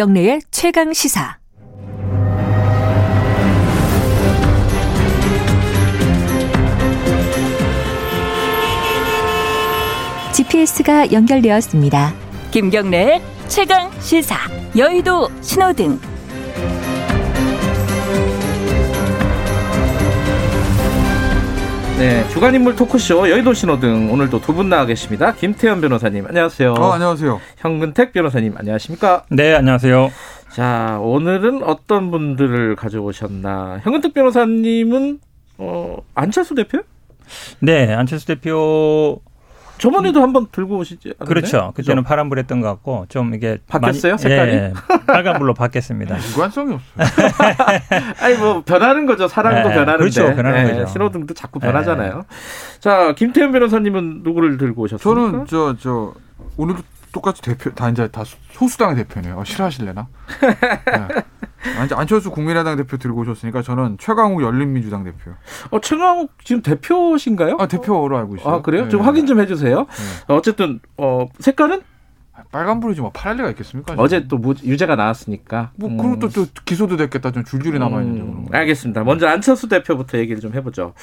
[0.00, 1.36] 김경래의 최강 시사.
[10.32, 12.14] GPS가 연결되었습니다.
[12.50, 14.36] 김경래의 최강 시사.
[14.74, 16.09] 여의도 신호등.
[22.00, 25.34] 네, 주간 인물 토크쇼 여의도 신호등 오늘도 두 분 나와 계십니다.
[25.34, 26.72] 김태현 변호사님 안녕하세요.
[26.72, 27.38] 어, 안녕하세요.
[27.58, 29.24] 현근택 변호사님 안녕하십니까?
[29.28, 30.10] 네, 안녕하세요.
[30.50, 33.80] 자, 오늘은 어떤 분들을 가져오셨나?
[33.82, 35.18] 현근택 변호사님은
[35.58, 36.78] 어, 안철수 대표?
[37.60, 39.20] 네, 안철수 대표
[39.80, 41.26] 저번에도 한번 들고 오시지 않았나요?
[41.28, 41.72] 그렇죠.
[41.74, 42.08] 그때는 그죠?
[42.08, 44.52] 파란불 했던 것 같고 좀 이게 바뀌었어요, 많이- 색깔이?
[44.52, 44.72] 예,
[45.06, 46.16] 빨간불로 바뀌었습니다.
[46.34, 46.96] 무관성이 없어요.
[48.20, 49.26] 아니 뭐 변하는 거죠.
[49.28, 49.98] 사람도 네, 변하는데.
[49.98, 50.34] 그렇죠.
[50.34, 50.86] 변하는 네, 거죠.
[50.92, 51.66] 신호등도 자꾸 네.
[51.66, 52.24] 변하잖아요.
[52.80, 55.20] 자, 김태현 변호사님은 누구를 들고 오셨습니까?
[55.32, 56.12] 저는 저 저
[56.56, 59.36] 오늘도 똑같이 대표 다 이제 다 소수당의 대표네요.
[59.38, 60.06] 어, 싫어하실래나?
[60.40, 61.08] 네.
[61.78, 65.32] 안- 안철수 국민의당 대표 들고 오셨으니까 저는 최강욱 열린민주당 대표.
[65.70, 67.56] 어, 최강욱 지금 대표신가요?
[67.58, 68.54] 아 대표로 알고 있어요.
[68.54, 68.84] 아, 그래요?
[68.84, 68.88] 네.
[68.88, 69.80] 좀 확인 좀 해주세요.
[69.80, 70.34] 네.
[70.34, 71.82] 어쨌든 어, 색깔은
[72.52, 73.94] 빨간불이지 뭐 파랄 리가 있겠습니까?
[73.98, 75.72] 어제 또 무- 유죄가 나왔으니까.
[75.76, 75.96] 뭐 음.
[75.98, 77.30] 그럼 또, 또 기소도 됐겠다.
[77.32, 78.22] 좀 줄줄이 남아 있는데.
[78.22, 79.04] 음, 알겠습니다.
[79.04, 80.94] 먼저 안철수 대표부터 얘기를 좀 해보죠.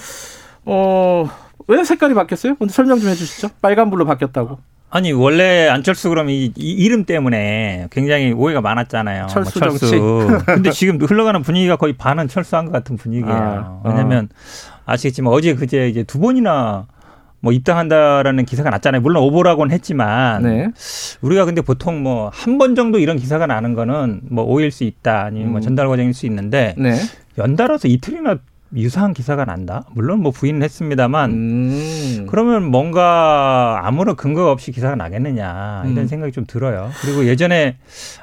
[0.65, 1.29] 어,
[1.67, 2.55] 왜 색깔이 바뀌었어요?
[2.59, 3.49] 먼저 설명 좀 해주시죠.
[3.61, 4.57] 빨간불로 바뀌었다고.
[4.89, 9.27] 아니 원래 안철수 그럼 이, 이 이름 때문에 굉장히 오해가 많았잖아요.
[9.59, 9.99] 철수 뭐 정치.
[10.45, 13.35] 근데 지금 흘러가는 분위기가 거의 반은 철수한 것 같은 분위기예요.
[13.37, 14.29] 아, 왜냐하면
[14.85, 16.87] 아시겠지만 어제 그제 이제 두 번이나
[17.41, 19.01] 뭐 입당한다라는 기사가 났잖아요.
[19.01, 20.67] 물론 오보라고는 했지만 네.
[21.21, 25.25] 우리가 근데 보통 뭐 한 번 정도 이런 기사가 나는 거는 뭐 오해일 수 있다
[25.25, 25.61] 아니면 뭐 음.
[25.61, 26.95] 전달 과정일 수 있는데 네.
[27.37, 28.37] 연달아서 이틀이나
[28.75, 29.85] 유사한 기사가 난다.
[29.93, 32.27] 물론 뭐 부인은 했습니다만 음.
[32.29, 36.07] 그러면 뭔가 아무런 근거 없이 기사가 나겠느냐 이런 음.
[36.07, 36.89] 생각이 좀 들어요.
[37.01, 37.77] 그리고 예전에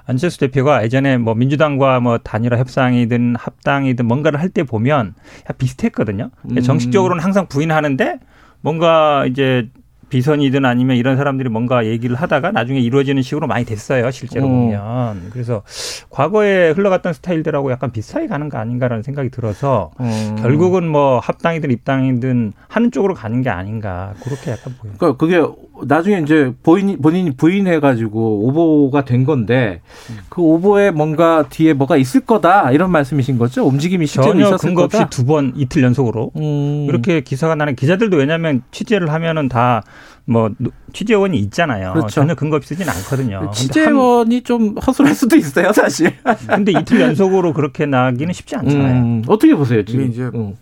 [0.06, 5.14] 안철수 대표가 예전에 뭐 민주당과 뭐 단일화 협상이든 합당이든 뭔가를 할 때 보면
[5.50, 6.30] 야, 비슷했거든요.
[6.50, 6.60] 음.
[6.60, 8.18] 정식적으로는 항상 부인하는데
[8.60, 9.68] 뭔가 이제
[10.18, 14.12] 비선이든 아니면 이런 사람들이 뭔가 얘기를 하다가 나중에 이루어지는 식으로 많이 됐어요.
[14.12, 14.48] 실제로 어.
[14.48, 15.30] 보면.
[15.32, 15.62] 그래서
[16.08, 20.36] 과거에 흘러갔던 스타일들하고 약간 비슷하게 가는 거 아닌가라는 생각이 들어서 어.
[20.38, 24.94] 결국은 뭐 합당이든 입당이든 하는 쪽으로 가는 게 아닌가 그렇게 약간 보여요.
[24.98, 25.42] 그러니까 그게
[25.84, 29.80] 나중에 이제 본인, 본인이 부인해가지고 오보가 된 건데
[30.28, 33.66] 그 오보에 뭔가 뒤에 뭐가 있을 거다 이런 말씀이신 거죠?
[33.66, 35.04] 움직임이 실제로 전혀 있었을 근거 없이.
[35.10, 36.86] 두 번 이틀 연속으로 음.
[36.88, 39.82] 이렇게 기사가 나는 기자들도 왜냐하면 취재를 하면은 다
[40.26, 40.50] 뭐
[40.92, 41.92] 취재원이 있잖아요.
[41.92, 42.08] 그렇죠.
[42.08, 43.50] 전혀 근거 없이 쓰진 않거든요.
[43.52, 46.16] 취재원이 좀 허술할 수도 있어요, 사실.
[46.24, 49.02] 한- 근데 이틀 연속으로 그렇게 나기는 쉽지 않잖아요.
[49.02, 50.06] 음, 어떻게 보세요, 지금?
[50.06, 50.56] 이제 음.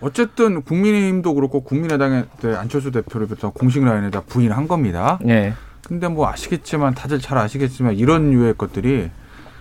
[0.00, 5.18] 어쨌든 국민의힘도 그렇고 국민의당의 때 안철수 대표를 비롯한 공식 라인에다 부인한 겁니다.
[5.22, 5.52] 네.
[5.86, 9.10] 근데 뭐 아시겠지만 다들 잘 아시겠지만 이런 유의 것들이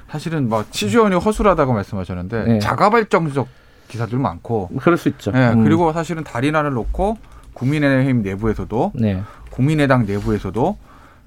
[0.10, 2.60] 사실은 뭐 취재원이 허술하다고 말씀하셨는데 네.
[2.60, 3.48] 자가발전적
[3.88, 5.31] 기사들 많고 그럴 수 있죠.
[5.36, 5.64] 예, 음.
[5.64, 7.18] 그리고 사실은 다리나를 놓고
[7.53, 9.22] 국민의힘 내부에서도 네.
[9.51, 10.78] 국민의당 내부에서도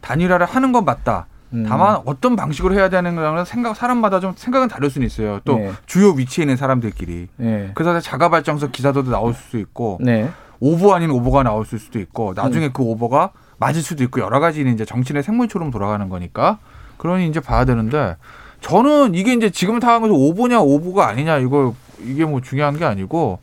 [0.00, 1.26] 단일화를 하는 건 맞다.
[1.52, 1.64] 음.
[1.68, 5.40] 다만 어떤 방식으로 해야 되는 거는 생각 사람마다 좀 생각은 다를 수는 있어요.
[5.44, 5.72] 또 네.
[5.86, 7.28] 주요 위치에 있는 사람들끼리.
[7.36, 7.70] 네.
[7.74, 10.28] 그래서 자가 발전적 기사도 나올 수 있고 네.
[10.60, 12.34] 오보 아닌 오보가 나올 수도 있고 음.
[12.34, 16.58] 나중에 그 오보가 맞을 수도 있고 여러 가지는 이제 정치의 생물처럼 돌아가는 거니까
[16.96, 18.16] 그러니 이제 봐야 되는데
[18.60, 23.38] 저는 이게 이제 지금 상황에서 오보냐 오보가 아니냐 이거 이게 뭐 중요한 게 아니고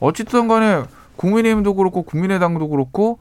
[0.00, 0.82] 어쨌든 간에
[1.16, 3.18] 국민의힘도 그렇고 국민의당도 그렇고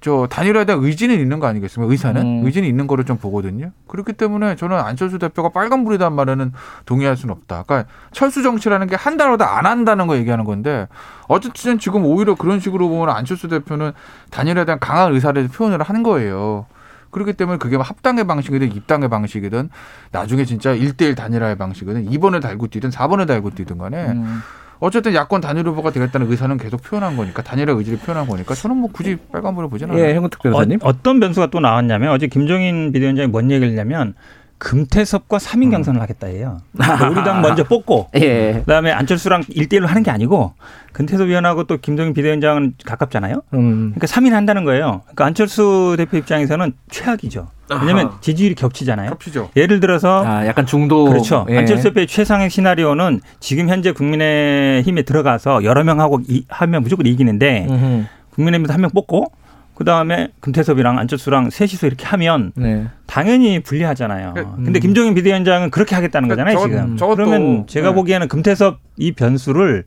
[0.00, 1.90] 저 단일화에 대한 의지는 있는 거 아니겠습니까?
[1.90, 2.46] 의사는 음.
[2.46, 3.72] 의지는 있는 거를 좀 보거든요.
[3.86, 6.52] 그렇기 때문에 저는 안철수 대표가 빨간불이란 말에는
[6.86, 7.64] 동의할 수는 없다.
[7.66, 10.88] 그러니까 철수 정치라는 게 한다로다 안 한다는 거 얘기하는 건데
[11.28, 13.92] 어쨌든 지금 오히려 그런 식으로 보면 안철수 대표는
[14.30, 16.64] 단일화에 대한 강한 의사를 표현을 한 거예요.
[17.10, 19.68] 그렇기 때문에 그게 뭐 합당의 방식이든 입당의 방식이든
[20.12, 24.40] 나중에 진짜 일대일 단일화의 방식이든 2번을 달고 뛰든 4번을 달고 뛰든 간에 음.
[24.80, 28.90] 어쨌든 야권 단일 후보가 되겠다는 의사는 계속 표현한 거니까 단일화 의지를 표현한 거니까 저는 뭐
[28.90, 30.06] 굳이 빨간불을 보지는 않아요.
[30.06, 30.78] 예, 형은특 변호사님.
[30.82, 34.14] 어, 떤 변수가 또 나왔냐면 어제 김종인 비대위원장이 뭔 얘기를 했냐면
[34.60, 36.58] 금태섭과 3인 경선을 하겠다예요.
[36.76, 38.52] 그러니까 우리 당 먼저 뽑고 예.
[38.60, 40.52] 그다음에 안철수랑 1대1로 하는 게 아니고
[40.92, 43.42] 금태섭 위원하고 또 김종인 비대위원장은 가깝잖아요.
[43.54, 43.92] 음.
[43.94, 45.00] 그러니까 3인 한다는 거예요.
[45.04, 47.48] 그러니까 안철수 대표 입장에서는 최악이죠.
[47.70, 48.18] 왜냐하면 아하.
[48.20, 49.10] 지지율이 겹치잖아요.
[49.10, 49.50] 합치죠.
[49.56, 51.04] 예를 들어서 아, 약간 중도.
[51.06, 51.46] 그렇죠.
[51.48, 51.56] 예.
[51.56, 57.66] 안철수 대표의 최상의 시나리오는 지금 현재 국민의힘에 들어가서 여러 명 하고 이- 하면 무조건 이기는데
[57.70, 58.04] 음흠.
[58.34, 59.32] 국민의힘에서 한 명 뽑고
[59.80, 62.88] 그 다음에 금태섭이랑 안철수랑 셋이서 이렇게 하면 네.
[63.06, 64.34] 당연히 불리하잖아요.
[64.34, 66.96] 그- 근데 김종인 비대위원장은 그렇게 하겠다는 그러니까 거잖아요, 저- 지금.
[66.98, 67.94] 저것도- 그러면 제가 네.
[67.94, 69.84] 보기에는 금태섭 이 변수를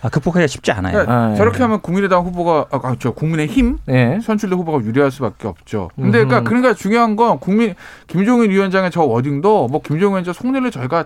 [0.00, 0.92] 아, 극복하기가 쉽지 않아요.
[0.92, 1.36] 그러니까 아, 예.
[1.36, 4.20] 저렇게 하면 국민의당 후보가 아, 저 국민의힘 네.
[4.22, 5.90] 선출된 후보가 유리할 수밖에 없죠.
[5.96, 6.24] 근데.
[6.24, 7.74] 그러니까 그러니까 중요한 건 국민
[8.06, 11.04] 김종인 위원장의 저 워딩도 뭐 김종인 위원장 속내를 저희가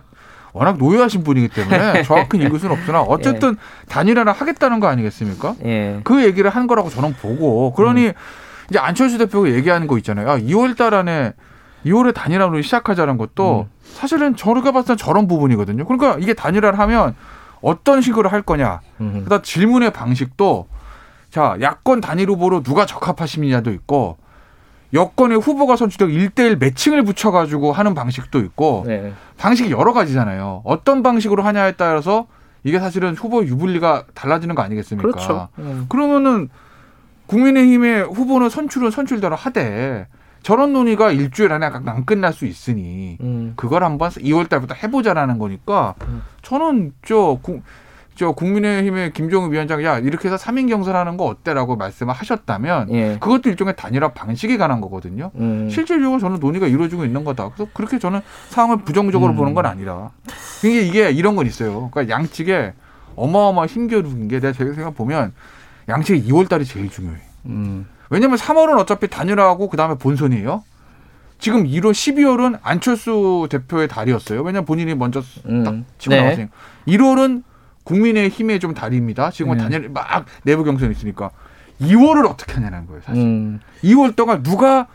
[0.52, 3.56] 워낙 노예하신 분이기 때문에 정확히 읽을 수는 없으나 어쨌든
[3.88, 5.54] 단일화를 하겠다는 거 아니겠습니까?
[5.64, 6.00] 예.
[6.04, 8.12] 그 얘기를 한 거라고 저는 보고 그러니
[8.68, 10.30] 이제 안철수 대표가 얘기하는 거 있잖아요.
[10.30, 11.32] 아, 2월 달 안에
[11.84, 15.84] 2월에 단일화로 시작하자는 것도 사실은 저희가 봤을 때 저런 부분이거든요.
[15.84, 17.14] 그러니까 이게 단일화를 하면
[17.60, 18.80] 어떤 식으로 할 거냐.
[19.00, 19.22] 음.
[19.24, 20.68] 그다음 질문의 방식도
[21.30, 24.18] 자 야권 단일 후보로 누가 적합하시느냐도 있고
[24.92, 29.12] 여권의 후보가 선출되고 1대1 매칭을 붙여가지고 하는 방식도 있고 네.
[29.38, 30.62] 방식이 여러 가지잖아요.
[30.64, 32.26] 어떤 방식으로 하냐에 따라서
[32.64, 35.08] 이게 사실은 후보 유불리가 달라지는 거 아니겠습니까?
[35.08, 35.48] 그렇죠.
[35.58, 35.86] 음.
[35.88, 36.48] 그러면은
[37.26, 40.08] 국민의힘의 후보는 선출은 선출대로 하되
[40.42, 43.52] 저런 논의가 일주일 안에 안 끝날 수 있으니 음.
[43.56, 46.22] 그걸 한번 2월 달부터 해보자라는 거니까 음.
[46.42, 47.62] 저는 저, 국,
[48.14, 53.18] 저 국민의힘의 김종우 위원장이 야 이렇게 해서 3인 경선하는 거 어때라고 말씀을 하셨다면 예.
[53.18, 55.30] 그것도 일종의 단일화 방식에 관한 거거든요.
[55.36, 55.70] 음.
[55.70, 57.50] 실질적으로 저는 논의가 이루어지고 있는 거다.
[57.50, 58.20] 그래서 그렇게 저는
[58.50, 59.36] 상황을 부정적으로 음.
[59.36, 60.10] 보는 건 아니라
[60.64, 61.88] 이게 이게 이런 건 있어요.
[61.90, 62.74] 그러니까 양측에
[63.16, 65.32] 어마어마 힘겨루는 게 내가 제가 생각 보면
[65.88, 67.16] 양측이 2월 달이 제일 중요해.
[67.46, 67.86] 음.
[68.10, 70.64] 왜냐면 3월은 어차피 단일화하고 그다음에 본선이에요.
[71.38, 74.42] 지금 1월, 12월은 안철수 대표의 달이었어요.
[74.42, 75.64] 왜냐면 본인이 먼저 음.
[75.64, 76.20] 딱 치고 네.
[76.20, 76.52] 나왔으니까.
[76.86, 77.44] 1월은
[77.84, 79.30] 국민의 힘의 좀 달입니다.
[79.30, 79.62] 지금은 네.
[79.62, 81.30] 단일 막 내부 경선이 있으니까
[81.80, 83.00] 2월을 어떻게 하냐는 거예요.
[83.04, 83.60] 사실 음.
[83.82, 84.86] 2월 동안 누가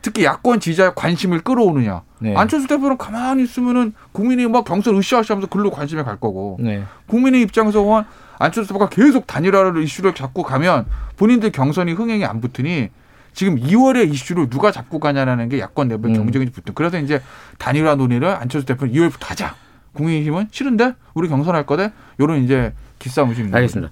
[0.00, 2.02] 특히 야권 지지자의 관심을 끌어오느냐.
[2.18, 2.34] 네.
[2.34, 6.82] 안철수 대표는 가만히 있으면은 국민이 막 경선 으쌰으쌰하면서 글로 관심이 갈 거고 네.
[7.06, 8.04] 국민의 입장에서 보면
[8.38, 10.86] 안철수 대표가 계속 단일화를 이슈를 잡고 가면
[11.16, 12.88] 본인들 경선이 흥행이 안 붙으니
[13.32, 16.14] 지금 2월에 이슈를 누가 잡고 가냐라는 게 야권 내부 음.
[16.14, 16.74] 경쟁이 붙은.
[16.74, 17.22] 그래서 이제
[17.58, 19.54] 단일화 논의를 안철수 대표는 2월부터 하자.
[19.94, 21.92] 국민의힘은 싫은데 우리 경선할 거대.
[22.20, 23.90] 요런 이제 기싸움이 좀 있는 알겠습니다.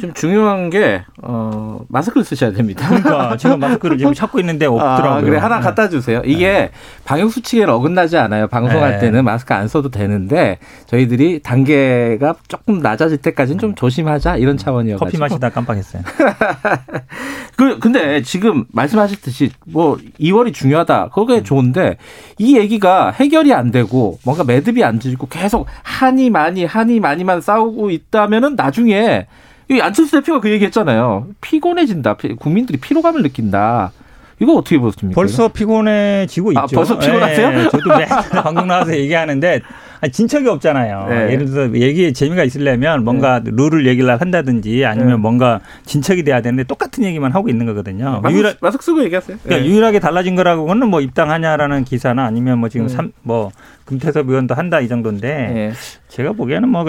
[0.00, 2.86] 좀 중요한 게 어, 마스크를 쓰셔야 됩니다.
[2.88, 5.10] 그러니까 제가 마스크를 지금 찾고 있는데 없더라고요.
[5.12, 5.62] 아, 그래 하나 네.
[5.62, 6.20] 갖다 주세요.
[6.24, 6.70] 이게
[7.04, 8.46] 방역 수칙에 어긋나지 않아요.
[8.46, 8.98] 방송할 네.
[8.98, 15.04] 때는 마스크 안 써도 되는데 저희들이 단계가 조금 낮아질 때까지는 좀 조심하자 이런 차원이어가지고.
[15.04, 16.02] 커피 마시다 깜빡했어요.
[17.56, 21.10] 그 근데 지금 말씀하셨듯이 뭐 2월이 중요하다.
[21.14, 21.44] 그게 음.
[21.44, 21.96] 좋은데
[22.38, 27.90] 이 얘기가 해결이 안 되고 뭔가 매듭이 안 지고 계속 한이 많이 한이 많이만 싸우고
[27.90, 29.26] 있다면 은 나중에
[29.70, 31.28] 이 안철수 대표가 그 얘기했잖아요.
[31.40, 32.16] 피곤해진다.
[32.16, 33.92] 피- 국민들이 피로감을 느낀다.
[34.40, 35.14] 이거 어떻게 보십니까?
[35.14, 36.60] 벌써 피곤해지고 있죠.
[36.60, 37.52] 아, 벌써 피곤하세요?
[37.52, 37.84] 예, 저도
[38.42, 39.60] 방송 나와서 얘기하는데
[40.00, 41.06] 아니, 진척이 없잖아요.
[41.08, 41.32] 네.
[41.32, 45.16] 예를 들어서 얘기에 재미가 있으려면 뭔가 룰을 얘기를 한다든지 아니면 네.
[45.16, 48.20] 뭔가 진척이 돼야 되는데 똑같은 얘기만 하고 있는 거거든요.
[48.28, 49.38] 유일하, 마스크 쓰고 얘기하세요.
[49.44, 49.70] 그러니까 네.
[49.72, 52.88] 유일하게 달라진 거라고는 뭐 입당하냐라는 기사나 아니면 뭐 지금 음.
[52.88, 53.50] 삼, 뭐
[53.84, 55.72] 금태섭 의원도 한다 이 정도인데 네.
[56.08, 56.84] 제가 보기에는 뭐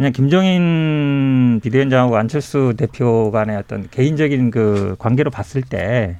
[0.00, 6.16] 그- 그냥 김종인 비대위원장하고 안철수 대표 간의 어떤 개인적인 그 관계로 봤을 때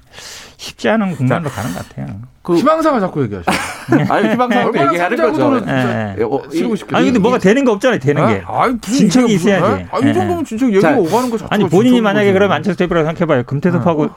[0.58, 2.18] 쉽지 않은 국면으로 가는 것 같아요.
[2.42, 3.46] 그 희망사가 자꾸 얘기하죠.
[4.12, 5.62] 아니 얼마나 얘기하는 거죠.
[5.66, 6.22] 예, 예.
[6.22, 6.98] 어, 이- 싶겠다.
[6.98, 7.98] 아니 근데 뭐가 되는 게 없잖아요.
[8.00, 8.42] 되는 게.
[8.46, 9.86] 아니, 진척이 있어야지.
[9.90, 12.32] 아니, 이 예, 정도면 진척 얘기가 자, 오가는 거 자체가 아니 본인이 만약에 거지.
[12.34, 13.44] 그러면 안철수 대표라고 생각해봐요.
[13.44, 14.10] 금태섭하고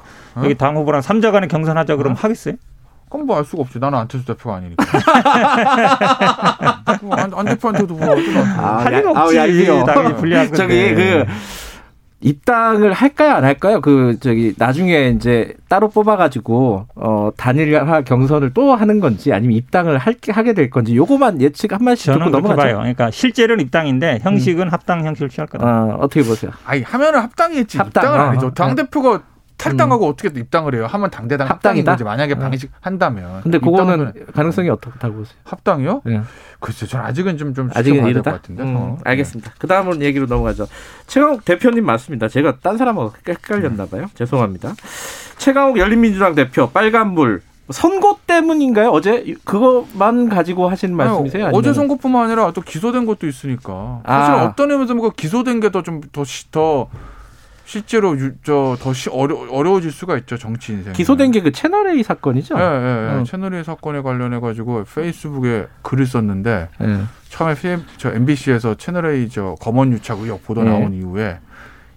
[0.44, 2.56] 여기 당 후보랑 삼자 간의 경선하자 그러면 하겠어요?
[3.14, 3.78] 그건 뭐알 수가 없지.
[3.78, 4.84] 나는 안철수 대표가 아니니까.
[7.04, 8.40] 뭐 안, 안 대표한테도 뭐 않고.
[8.60, 9.36] 아, 할 없지.
[9.36, 9.86] 얄미워.
[9.86, 10.58] 당연히 불리한 건데.
[10.58, 11.24] 저기 그
[12.22, 13.82] 입당을 할까요 안 할까요?
[13.82, 20.16] 그 저기 나중에 이제 따로 뽑아가지고 어 단일화 경선을 또 하는 건지 아니면 입당을 할,
[20.30, 22.56] 하게 될 건지 요거만 예측 한 마디씩 듣고 넘어가죠.
[22.56, 22.78] 봐요.
[22.78, 25.68] 그러니까 실제로는 입당인데 형식은 합당 형식을 취할 거다.
[25.68, 26.50] 어, 어떻게 보세요?
[26.66, 27.78] 아니 하면은 합당이겠지.
[27.78, 28.04] 합당.
[28.04, 28.48] 입당은 어, 아니죠.
[28.48, 28.54] 어.
[28.56, 29.22] 당 대표가
[29.64, 30.86] 탈당하고 어떻게 입당을 해요?
[30.88, 31.84] 하면 당대당 합당인?
[31.86, 32.04] 거지.
[32.04, 32.38] 만약에 어.
[32.40, 33.42] 방식 한다면.
[33.44, 35.36] 근데 그거는 가능성이 어떻다고 보세요?
[35.46, 36.02] 합당이요?
[36.08, 36.22] 예.
[36.60, 38.32] 글쎄, 전 아직은 좀 좀 아직은 이르다.
[38.32, 38.64] 같은데.
[38.64, 38.98] 음, 어.
[39.04, 39.54] 알겠습니다.
[39.60, 40.68] 그 다음으로 얘기로 넘어가죠.
[41.08, 42.28] 최강욱 대표님 맞습니다.
[42.28, 44.08] 제가 딴 사람하고 헷갈렸나 봐요.
[44.16, 44.74] 죄송합니다.
[45.38, 48.90] 최강욱 열린민주당 대표 빨간불 선거 때문인가요?
[48.90, 51.46] 어제 그것만 가지고 하신 말씀이세요?
[51.48, 54.02] 아니, 어제 선거뿐만 아니라 또 기소된 것도 있으니까.
[54.06, 54.44] 사실 아.
[54.46, 56.90] 어떤 의미에서 뭐 기소된 게 더 좀 더더
[57.66, 60.94] 실제로 저더 어려 어려워질 수가 있죠 정치 인생.
[60.94, 62.56] 기소된 게 그 채널 A 사건이죠?
[62.58, 62.64] 예, 예,
[63.16, 63.20] 예.
[63.20, 63.24] 어.
[63.26, 67.00] 채널A 사건에 관련해 가지고 페이스북에 글을 썼는데 예.
[67.30, 70.66] 처음에 PM, 저 MBC에서 채널A 저 검언 유착 의혹 보도 예.
[70.66, 71.40] 나온 이후에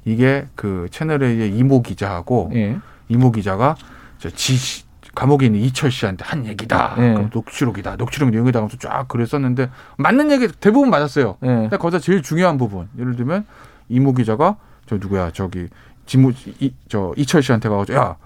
[0.05, 2.79] 이게 그 채널A의 이모 기자하고 예.
[3.09, 3.75] 이모 기자가
[4.19, 6.95] 저지 감옥에 있는 이철 씨한테 한 얘기다.
[6.99, 7.13] 예.
[7.15, 7.97] 그럼 녹취록이다.
[7.97, 8.59] 녹취록 내용이다.
[8.61, 11.39] 하면서 쫙 글을 썼는데 맞는 얘기 대부분 맞았어요.
[11.43, 11.47] 예.
[11.47, 13.45] 근데 거기서 제일 중요한 부분 예를 들면
[13.89, 14.57] 이모 기자가
[14.87, 15.69] 저 누구야 저기
[16.07, 18.17] 지무 이, 저 이철 씨한테 가가지고 야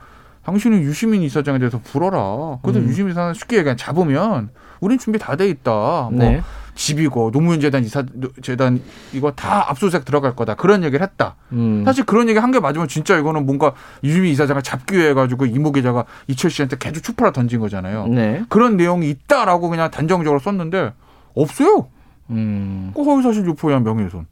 [0.44, 2.58] 당신은 유시민 이사장에 대해서 불어라.
[2.62, 2.88] 그래서 음.
[2.88, 4.50] 유시민 이사장 쉽게 얘기하면 잡으면
[4.80, 5.70] 우린 준비 다 돼 있다.
[5.70, 6.42] 뭐 네.
[6.74, 8.04] 집이고 노무현 재단 이사
[8.40, 8.80] 재단
[9.12, 10.54] 이거 다 압수수색 들어갈 거다.
[10.54, 11.36] 그런 얘기를 했다.
[11.52, 11.82] 음.
[11.84, 15.72] 사실 그런 얘기 한 게 맞으면 진짜 이거는 뭔가 유시민 이사장을 잡기 위해 가지고 이모
[15.72, 18.06] 기자가 이철 씨한테 계속 추파라 던진 거잖아요.
[18.06, 18.42] 네.
[18.48, 20.94] 그런 내용이 있다라고 그냥 단정적으로 썼는데
[21.34, 21.88] 없어요.
[22.30, 22.92] 음.
[22.94, 24.26] 그 허위사실 유포에 한 명예훼손.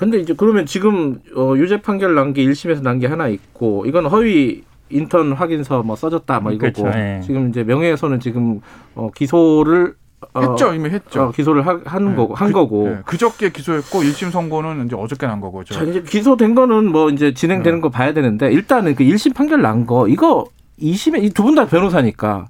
[0.00, 4.62] 근데 이제 그러면 지금 어, 유죄 판결 난게 1심에서 난 게 하나 있고 이건 허위
[4.88, 7.20] 인턴 확인서 뭐 써줬다 뭐 이거고 그렇죠, 예.
[7.22, 8.60] 지금 이제 명예훼손은 지금
[8.94, 9.94] 어, 기소를
[10.32, 11.24] 어, 했죠 이미 했죠.
[11.24, 12.16] 어, 기소를 하, 하는 네.
[12.16, 12.88] 거고 한 그- 거고.
[12.88, 12.98] 네.
[13.04, 15.64] 그저께 기소했고 1심 선고는 이제 어저께 난 거고.
[15.64, 15.74] 저.
[15.74, 17.82] 자 이제 기소된 거는 뭐 이제 진행되는 네.
[17.82, 20.46] 거 봐야 되는데 일단은 그 1심 판결 난 거 이거
[20.80, 22.46] 2심에 이 두 분 다 변호사니까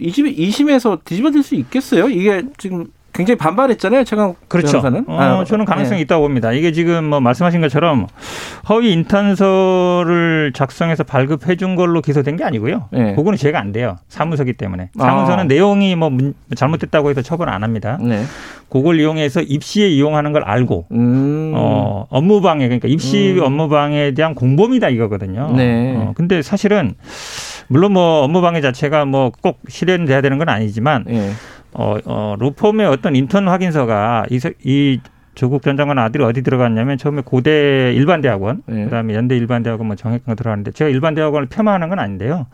[0.00, 2.08] 2심 2심에서 뒤집어질 수 있겠어요?
[2.08, 4.80] 이게 지금 굉장히 반발했잖아요, 최강 그렇죠.
[4.80, 5.04] 변호사는.
[5.06, 6.02] 어, 아, 저는 가능성이 네.
[6.02, 6.50] 있다고 봅니다.
[6.52, 8.06] 이게 지금 뭐 말씀하신 것처럼
[8.70, 12.88] 허위 인턴서를 작성해서 발급해 준 걸로 기소된 게 아니고요.
[12.90, 13.14] 네.
[13.14, 13.96] 그거는 죄가 안 돼요.
[14.08, 14.88] 사무소기 때문에.
[14.98, 15.04] 아.
[15.04, 17.98] 사무소는 내용이 뭐 문- 잘못됐다고 해서 처벌 안 합니다.
[18.00, 18.22] 네.
[18.70, 21.52] 그걸 이용해서 입시에 이용하는 걸 알고 음.
[21.54, 23.42] 어, 업무 방해 그러니까 입시 음.
[23.42, 25.52] 업무 방해에 대한 공범이다 이거거든요.
[25.54, 25.94] 네.
[25.96, 26.94] 어, 근데 사실은
[27.68, 31.30] 물론 뭐 업무 방해 자체가 뭐 꼭 실현돼야 되는 건 아니지만 예.
[31.74, 35.00] 어, 어, 로펌의 어떤 인턴 확인서가 이, 세- 이
[35.34, 38.84] 조국 전 장관 아들이 어디 들어갔냐면 처음에 고대 일반대학원, 네.
[38.84, 42.46] 그다음에 연대 일반대학원, 뭐 정외과 들어갔는데 제가 일반대학원을 폄하하는 건 아닌데요.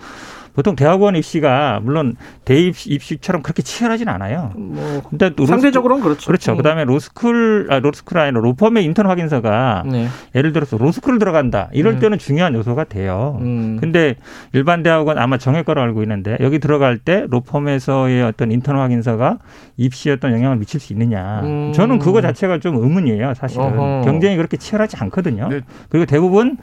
[0.59, 4.50] 보통 대학원 입시가 물론 대입 입시처럼 그렇게 치열하진 않아요.
[4.57, 6.27] 뭐 근데 또 로스쿨- 상대적으로는 그렇죠.
[6.27, 6.50] 그렇죠.
[6.50, 6.57] 음.
[6.57, 10.09] 그다음에 로스쿨, 아, 로스쿨 아니라 로펌의 인턴 확인서가 네.
[10.35, 11.69] 예를 들어서 로스쿨을 들어간다.
[11.73, 11.99] 이럴 음.
[12.00, 13.38] 때는 중요한 요소가 돼요.
[13.41, 13.77] 음.
[13.81, 14.17] 근데
[14.53, 19.38] 일반 대학원 아마 정액 거로 알고 있는데 여기 들어갈 때 로펌에서의 어떤 인턴 확인서가
[19.77, 21.43] 입시에 어떤 영향을 미칠 수 있느냐.
[21.45, 21.73] 음.
[21.73, 23.65] 저는 그거 자체가 좀 의문이에요, 사실은.
[23.79, 24.03] 어허.
[24.07, 25.50] 경쟁이 그렇게 치열하지 않거든요.
[25.50, 25.61] 네.
[25.88, 26.57] 그리고 대부분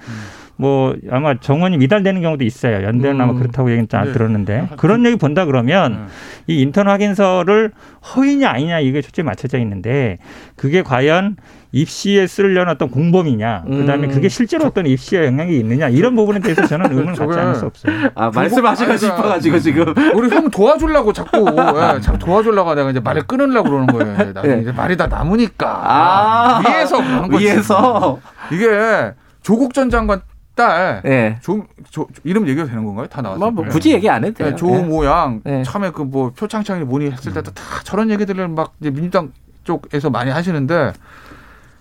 [0.57, 2.83] 뭐 아마 정원이 미달되는 경우도 있어요.
[2.83, 3.21] 연대는 음.
[3.21, 4.11] 아마 그렇다고 얘기는 잘 네.
[4.13, 6.07] 들었는데 그런 얘기 본다 그러면
[6.47, 6.53] 네.
[6.53, 7.71] 이 인턴 확인서를
[8.15, 10.17] 허위냐 아니냐 이게 초점이 맞춰져 있는데
[10.55, 11.35] 그게 과연
[11.73, 14.11] 입시에 쓰려는 어떤 공범이냐 그다음에 음.
[14.11, 18.09] 그게 실제로 어떤 입시에 영향이 있느냐 이런 부분에 대해서 저는 의문을 갖지 않을 수 없어요.
[18.15, 19.93] 아, 말씀하시고 싶어가지고 지금.
[20.15, 24.13] 우리 형 도와주려고 자꾸 예, 자꾸 도와주려고 내가 이제 말을 끊으려고 그러는 거예요.
[24.13, 24.61] 이제 나중에 네.
[24.61, 26.61] 이제 말이 다 남으니까 아.
[26.65, 27.43] 위에서 그런 거지.
[27.43, 28.19] 위에서.
[28.53, 30.21] 이게 조국 전 장관
[30.55, 31.37] 딸 예.
[31.41, 33.07] 조, 조, 이름 얘기해도 되는 건가요?
[33.07, 33.51] 다 나왔어요.
[33.51, 34.49] 뭐, 뭐 굳이 얘기 안 해도 돼요.
[34.51, 35.63] 네, 조모양 네.
[35.63, 39.31] 처음에 그 뭐 표창장이 뭐니 했을 때도 다 저런 얘기들을 막 이제 민주당
[39.65, 40.93] 쪽에서 많이 하시는데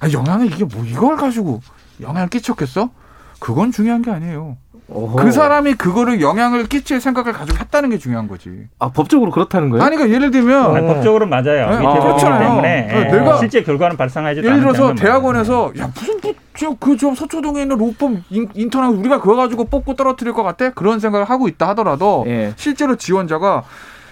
[0.00, 1.60] 아, 영향이 이게 뭐 이걸 가지고
[2.00, 2.90] 영향을 끼쳤겠어?
[3.38, 4.56] 그건 중요한 게 아니에요.
[4.86, 5.16] 오호.
[5.16, 8.50] 그 사람이 그거를 영향을 끼칠 생각을 가지고 했다는 게 중요한 거지.
[8.78, 9.82] 아, 법적으로 그렇다는 거예요?
[9.82, 11.70] 아니 그러니까 예를 들면 아니, 법적으로는 맞아요.
[11.70, 12.38] 네, 밑에 아, 그렇잖아요.
[12.40, 16.20] 때문에 네, 예, 내가- 실제 결과는 발생하지 예를 들어서 대학원에서 야 무슨
[16.56, 21.28] 저그저 서초동에 있는 로펌 인- 인턴하고 우리가 그거 가지고 뽑고 떨어뜨릴 것 같아 그런 생각을
[21.28, 22.52] 하고 있다 하더라도 예.
[22.56, 23.62] 실제로 지원자가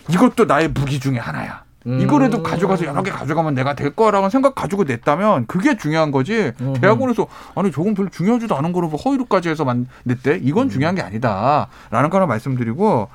[0.08, 1.61] 이것도 나의 무기 중에 하나야.
[1.86, 2.00] 음.
[2.00, 6.52] 이거라도 가져가서 여러 개 가져가면 내가 될 거라는 생각 가지고 냈다면 그게 중요한 거지.
[6.60, 6.74] 음.
[6.80, 10.40] 대학원에서 아니 저건 별로 중요하지도 않은 거를 뭐 허위로까지 해서 만 냈대.
[10.42, 13.08] 이건 중요한 게 아니다라는 거 하나 말씀드리고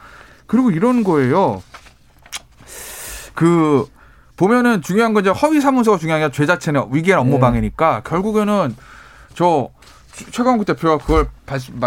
[0.48, 1.62] 그리고 이런 거예요.
[3.34, 3.86] 그
[4.36, 7.40] 보면은 중요한 건 이제 허위 사무소가 중요한 게 죄 자체는 위계한 업무 네.
[7.40, 8.76] 방해니까 결국에는
[9.34, 9.70] 저
[10.18, 11.28] 최- 최강욱 대표가 그걸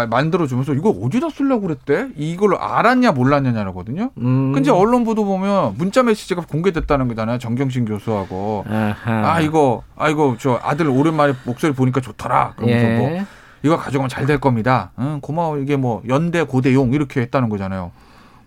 [0.09, 2.07] 만들어주면서 이걸 어디다 쓰려고 그랬대?
[2.15, 4.11] 이걸 알았냐 몰랐냐냐거든요.
[4.17, 4.53] 음.
[4.53, 7.37] 근데 언론 보도 보면 문자 메시지가 공개됐다는 거잖아요.
[7.39, 8.63] 정경심 교수하고.
[8.69, 9.33] 아하.
[9.33, 12.53] 아 이거 아 이거 저 아들 오랜만에 목소리 보니까 좋더라.
[12.55, 12.97] 그러면서 예.
[12.97, 13.25] 뭐
[13.63, 14.91] 이거 가져가면 잘 될 겁니다.
[14.99, 15.57] 응, 고마워.
[15.57, 17.91] 이게 뭐 연대 고대용 이렇게 했다는 거잖아요.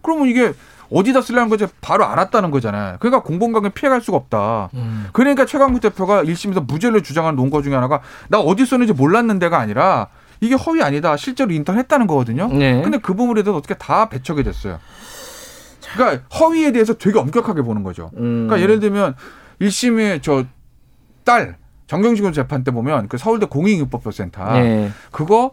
[0.02, 0.52] 그러면 이게
[0.90, 2.96] 어디다 쓰려는 거지 바로 알았다는 거잖아요.
[3.00, 4.70] 그러니까 공범관계 피해갈 수가 없다.
[4.74, 5.08] 음.
[5.12, 10.08] 그러니까 최강욱 대표가 1심에서 무죄를 주장하는 논거 중에 하나가 나 어디 썼는지 몰랐는데가 아니라
[10.40, 11.16] 이게 허위 아니다.
[11.16, 12.48] 실제로 인턴했다는 거거든요.
[12.48, 12.82] 네.
[12.82, 14.78] 근데 그 부분에 대해서 어떻게 다 배척이 됐어요.
[15.94, 18.10] 그러니까 허위에 대해서 되게 엄격하게 보는 거죠.
[18.16, 18.46] 음.
[18.46, 19.14] 그러니까 예를 들면
[19.60, 24.90] 1심의 저딸 정경심 재판 때 보면 그 서울대 공익인법센터 예.
[25.10, 25.52] 그거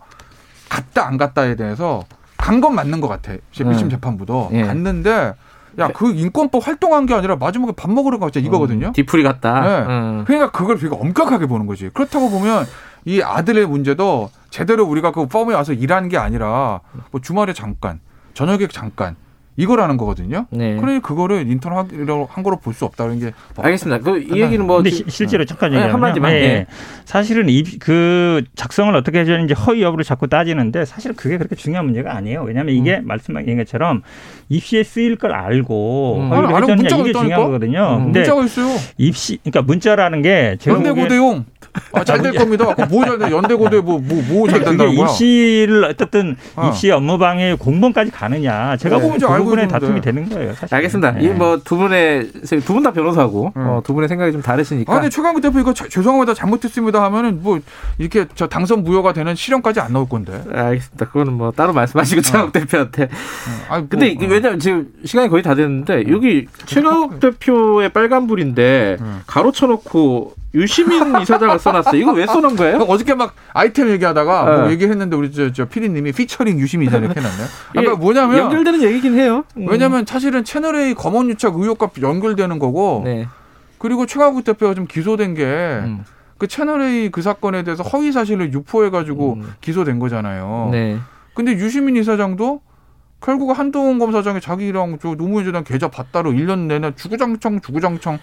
[0.69, 2.05] 갔다 안 갔다에 대해서
[2.41, 3.33] 간 건 맞는 것 같아.
[3.53, 3.89] 1심 음.
[3.89, 4.63] 재판부도 예.
[4.63, 5.33] 갔는데
[5.79, 8.87] 야 그 인권법 활동한 게 아니라 마지막에 밥 먹으러 갔자 이거거든요.
[8.87, 9.61] 음, 뒤풀이 같다.
[9.61, 9.85] 네.
[9.87, 10.23] 음.
[10.27, 11.89] 그러니까 그걸 되게 엄격하게 보는 거지.
[11.93, 12.65] 그렇다고 보면
[13.05, 16.81] 이 아들의 문제도 제대로 우리가 그 펌에 와서 일하는 게 아니라
[17.11, 17.99] 뭐 주말에 잠깐,
[18.33, 19.15] 저녁에 잠깐
[19.61, 20.47] 이거라는 거거든요.
[20.49, 20.75] 네.
[20.77, 24.03] 그러니 그거를 인턴 하기로 한 거로 볼 수 없다는 게 알겠습니다.
[24.03, 26.65] 그 이 얘기는 뭐 근데 지- 시- 실제로 잠깐 네, 얘기하면 한마디만, 예.
[27.05, 31.85] 사실은 이, 그 작성을 어떻게 해야 되는지 허위 여부를 자꾸 따지는데 사실 그게 그렇게 중요한
[31.85, 32.43] 문제가 아니에요.
[32.43, 34.01] 왜냐하면 이게 말씀하신 것처럼
[34.49, 36.29] 입시에 쓰일 걸 알고 음.
[36.31, 37.19] 허위를 해줬냐 문자가 이게 있다니까?
[37.21, 37.95] 중요한 거거든요.
[37.99, 38.03] 음.
[38.05, 38.77] 근데 문자가 있어요.
[38.97, 41.45] 입시 그러니까 문자라는 게 제가 연대 보기엔 고대용
[41.93, 42.65] 아, 잘될 겁니다.
[42.89, 43.31] 뭐잘 돼?
[43.31, 45.05] 연대고대 뭐뭐잘 그게 된다는 거야?
[45.07, 46.67] 입시를 어쨌든 어.
[46.67, 48.75] 입시 업무방해 공범까지 가느냐.
[48.77, 49.01] 제가 네.
[49.03, 49.67] 보면 그 알고 부분에.
[49.67, 50.53] 다툼이 되는 거예요.
[50.53, 50.75] 사실.
[50.75, 51.11] 알겠습니다.
[51.11, 51.23] 네.
[51.25, 52.31] 이뭐두 분의
[52.65, 53.67] 두 분 다 변호사고 음.
[53.67, 54.91] 어, 두 분의 생각이 좀 다르시니까.
[54.91, 57.59] 아, 근데 최강욱 대표 이거 자- 죄송합니다 잘못했습니다 하면은 뭐
[57.97, 60.41] 이렇게 저 당선 무효가 되는 실형까지 안 나올 건데.
[60.51, 61.05] 알겠습니다.
[61.07, 63.09] 그거는 뭐 따로 말씀하시고 최강욱 대표한테.
[63.69, 64.27] 아니, 뭐, 근데 어.
[64.29, 69.21] 왜냐면 지금 시간이 거의 다 됐는데 여기 최강욱 대표의 빨간불인데 음.
[69.27, 72.01] 가로쳐놓고 유시민 이사장을 써놨어요.
[72.01, 72.77] 이거 왜 써놓은 거예요?
[72.79, 74.71] 어저께 막 아이템 얘기하다가 뭐 네.
[74.71, 77.47] 얘기했는데 우리 저, 저 PD님이 피처링 유심히 이사 이렇게 해놨네요.
[77.71, 79.45] 그러니까 뭐냐면 연결되는 얘기긴 해요.
[79.57, 79.67] 음.
[79.69, 83.27] 왜냐면 사실은 채널A 검언 유착 의혹과 연결되는 거고 네.
[83.77, 86.03] 그리고 최강욱 대표가 좀 기소된 게 음.
[86.37, 89.53] 그 채널A 그 사건에 대해서 허위 사실을 유포해 가지고 음.
[89.61, 90.69] 기소된 거잖아요.
[90.71, 90.97] 네.
[91.33, 92.61] 근데 유시민 이사장도
[93.21, 98.19] 결국 한동훈 검사장이 자기랑 저 노무현 재단 계좌 받다로 1년 내내 주구장창 주구장창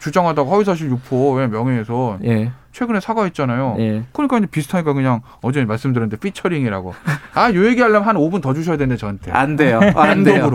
[0.00, 2.52] 주장하다가 허위사실 유포 왜 명예훼손 예.
[2.72, 3.76] 최근에 사과했잖아요.
[3.78, 4.02] 예.
[4.12, 6.94] 그러니까 이제 비슷하니까 그냥 어제 말씀드렸는데 피처링이라고.
[7.34, 9.30] 아, 요 얘기하려면 한 5분 더 주셔야 되는데 저한테.
[9.32, 9.80] 안 돼요.
[9.94, 10.50] 안 돼요.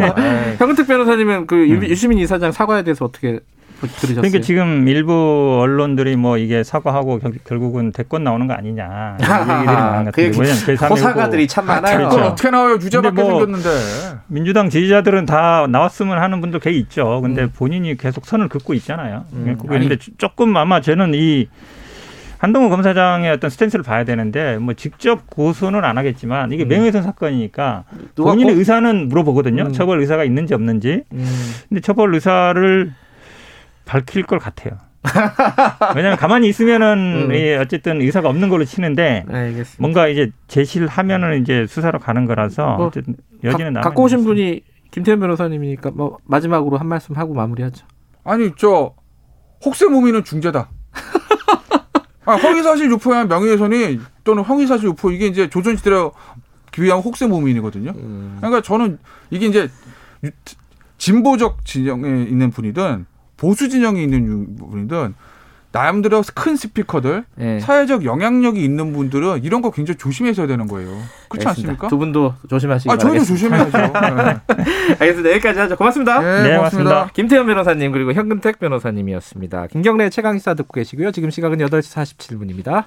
[0.57, 1.83] 현근택 변호사님은 그 유- 음.
[1.83, 3.39] 유시민 이사장 사과에 대해서 어떻게
[3.87, 4.21] 들으셨어요?
[4.21, 9.65] 그러니까 지금 일부 언론들이 뭐 이게 사과하고 결, 결국은 대권 나오는 거 아니냐 이런 얘기들이
[9.65, 11.97] 많은 것그 왜냐면 제3의 호사가들이 참 아, 많아요.
[11.97, 12.31] 그건 그렇죠.
[12.31, 12.79] 어떻게 나와요?
[12.79, 13.69] 주제밖에 근데 뭐- 생겼는데.
[14.27, 17.21] 민주당 지지자들은 다 나왔으면 하는 분도 꽤 있죠.
[17.21, 17.51] 근데 음.
[17.55, 19.25] 본인이 계속 선을 긋고 있잖아요.
[19.33, 19.57] 음.
[19.67, 21.47] 그런데 조금 아마 저는 이
[22.37, 26.69] 한동훈 검사장의 어떤 스탠스를 봐야 되는데 뭐 직접 고소는 안 하겠지만 이게 음.
[26.69, 27.83] 명예훼손 사건이니까
[28.15, 29.65] 본인의 꼭- 의사는 물어보거든요.
[29.65, 29.73] 음.
[29.73, 31.03] 처벌 의사가 있는지 없는지.
[31.13, 31.25] 음.
[31.69, 32.93] 근데 처벌 의사를
[33.85, 34.77] 밝힐 것 같아요.
[35.95, 37.33] 왜냐하면 가만히 있으면은 음.
[37.33, 39.77] 이 어쨌든 의사가 없는 걸로 치는데 알겠습니다.
[39.79, 43.81] 뭔가 이제 제시를 하면은 이제 수사로 가는 거라서 뭐 어쨌든 여지는 가-.
[43.81, 44.61] 갖고 오신 분이
[44.91, 47.85] 김태현 변호사님이니까 뭐 마지막으로 한 말씀 하고 마무리하죠.
[48.23, 48.93] 아니, 저,
[49.65, 50.69] 혹세무민은 중재다.
[52.25, 56.13] 아, 허위사실 유포한 명예훼손이 또는 허위사실 유포 이게 이제 조선시대로
[56.77, 57.91] 위한 혹세무민이거든요.
[57.95, 58.35] 음.
[58.37, 58.99] 그러니까 저는
[59.31, 59.69] 이게 이제
[60.23, 60.29] 유-
[60.97, 63.05] 진보적 진영에 있는 분이든
[63.41, 65.15] 보수 진영에 있는 유- 분이든
[65.73, 67.59] 나름대로 큰 스피커들 예.
[67.61, 70.89] 사회적 영향력이 있는 분들은 이런 거 굉장히 조심해서 되는 거예요.
[71.29, 71.49] 그렇지 알겠습니다.
[71.49, 71.87] 않습니까?
[71.87, 73.23] 두 분도 조심하시기 아, 저희도.
[73.23, 73.77] 조심해야죠.
[73.79, 74.41] 네.
[74.99, 75.31] 알겠습니다.
[75.31, 75.77] 여기까지 하죠.
[75.77, 76.19] 고맙습니다.
[76.19, 76.89] 네, 네, 고맙습니다.
[76.89, 77.09] 고맙습니다.
[77.13, 79.67] 김태현 변호사님 그리고 현근택 변호사님이었습니다.
[79.67, 81.11] 김경래 최강 시사 듣고 계시고요.
[81.11, 82.85] 지금 시각은 8시 47분입니다.